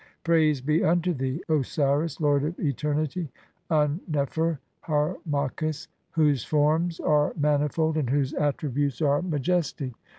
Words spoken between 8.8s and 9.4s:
are